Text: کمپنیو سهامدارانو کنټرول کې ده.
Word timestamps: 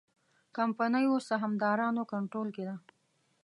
کمپنیو 0.57 1.15
سهامدارانو 1.29 2.03
کنټرول 2.13 2.47
کې 2.55 2.63
ده. 2.67 2.75